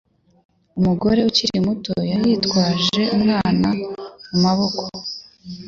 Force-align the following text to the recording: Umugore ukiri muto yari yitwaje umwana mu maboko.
Umugore 0.79 1.19
ukiri 1.29 1.57
muto 1.65 1.93
yari 2.11 2.25
yitwaje 2.31 3.01
umwana 3.15 3.69
mu 4.31 4.37
maboko. 4.45 4.83